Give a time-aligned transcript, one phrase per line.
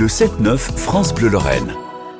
[0.00, 1.74] Le 7-9 France Bleu Lorraine.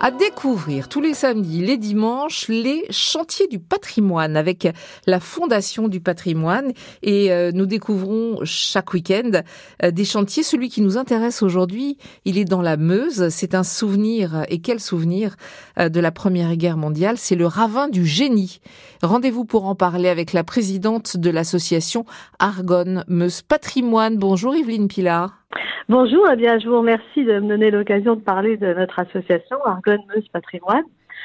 [0.00, 4.66] À découvrir tous les samedis, les dimanches, les chantiers du patrimoine avec
[5.06, 6.72] la Fondation du patrimoine.
[7.02, 9.42] Et euh, nous découvrons chaque week-end
[9.84, 10.42] euh, des chantiers.
[10.42, 13.28] Celui qui nous intéresse aujourd'hui, il est dans la Meuse.
[13.28, 15.36] C'est un souvenir, et quel souvenir,
[15.78, 17.18] euh, de la Première Guerre mondiale?
[17.18, 18.60] C'est le ravin du génie.
[19.02, 22.06] Rendez-vous pour en parler avec la présidente de l'association
[22.38, 24.16] Argonne Meuse Patrimoine.
[24.16, 25.45] Bonjour Yveline Pilar.
[25.88, 29.56] Bonjour, eh bien, je vous remercie de me donner l'occasion de parler de notre association
[29.64, 30.84] Argonne Meuse Patrimoine.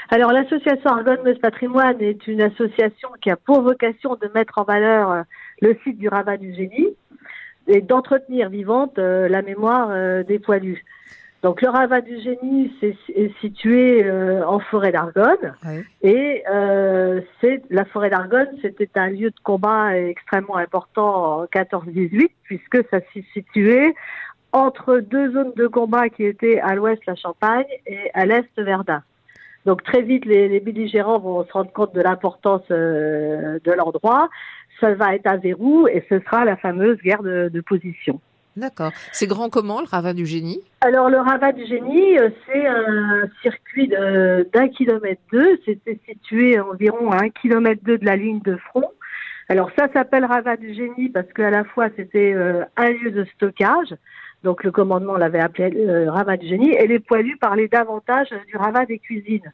[0.09, 4.63] Alors, l'association Argonne Meuse Patrimoine est une association qui a pour vocation de mettre en
[4.63, 5.21] valeur euh,
[5.61, 6.89] le site du Rabat du Génie
[7.67, 10.83] et d'entretenir vivante euh, la mémoire euh, des poilus.
[11.41, 14.05] Donc le Ravat du Génie est situé
[14.45, 15.55] en forêt d'Argonne
[16.03, 16.43] et
[17.41, 22.99] c'est la forêt d'Argonne, c'était un lieu de combat extrêmement important en 14-18 puisque ça
[23.11, 23.95] s'est situé
[24.51, 29.03] entre deux zones de combat qui étaient à l'ouest la Champagne et à l'est Verdun.
[29.65, 34.29] Donc très vite, les, les, belligérants vont se rendre compte de l'importance euh, de l'endroit.
[34.79, 38.19] Ça va être un verrou et ce sera la fameuse guerre de, de position.
[38.57, 38.91] D'accord.
[39.13, 40.59] C'est grand comment le ravat du génie?
[40.81, 45.59] Alors le ravat du génie, euh, c'est un circuit d'un kilomètre deux.
[45.65, 48.91] C'était situé environ à un kilomètre deux de la ligne de front.
[49.47, 53.25] Alors ça s'appelle ravat du génie parce qu'à la fois c'était euh, un lieu de
[53.35, 53.95] stockage,
[54.43, 58.85] donc le commandement l'avait appelé euh, du génie, et les poilus parlaient davantage du ravat
[58.85, 59.51] des cuisines.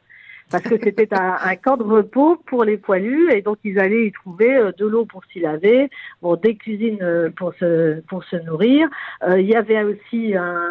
[0.50, 4.06] Parce que c'était un, un, camp de repos pour les poilus et donc ils allaient
[4.06, 5.90] y trouver euh, de l'eau pour s'y laver,
[6.22, 8.88] bon, des cuisines euh, pour se pour se nourrir.
[9.36, 10.62] il y avait aussi un,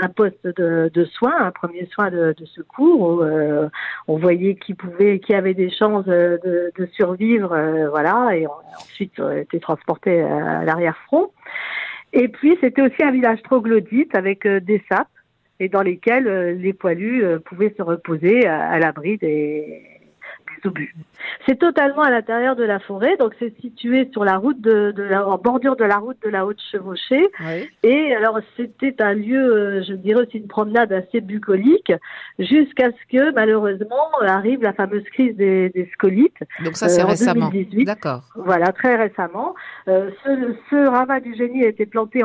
[0.00, 3.00] un poste de, de, soins, un premier soin de, de secours.
[3.00, 3.24] Où,
[4.08, 7.56] on voyait qui pouvait, qui avait des chances de, de survivre,
[7.90, 11.30] voilà, et ensuite était transporté à l'arrière front.
[12.12, 15.08] Et puis, c'était aussi un village troglodyte avec euh, des sapes
[15.60, 19.82] et dans lesquels euh, les poilus euh, pouvaient se reposer à, l'abri des,
[20.64, 20.94] obus.
[21.46, 25.26] C'est totalement à l'intérieur de la forêt, donc c'est situé sur la route de, la,
[25.26, 27.28] en bordure de la route de la Haute Chevauchée.
[27.82, 31.92] Et alors c'était un lieu, je dirais aussi une promenade assez bucolique,
[32.38, 36.42] jusqu'à ce que malheureusement arrive la fameuse crise des, scolites.
[36.64, 37.50] Donc ça c'est récemment.
[37.84, 38.22] D'accord.
[38.34, 39.54] Voilà, très récemment.
[39.86, 42.24] ce, ce ravat du génie a été planté